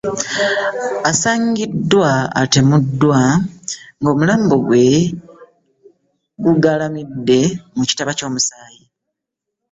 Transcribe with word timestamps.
Asangidddwa 1.09 2.11
ng'atemuddwa 2.25 3.19
ng'omulambo 3.99 4.55
gwe 4.65 4.87
gugalamidde 6.43 7.41
mu 7.75 7.83
kitaba 7.89 8.17
ky'omusaayi 8.17 8.83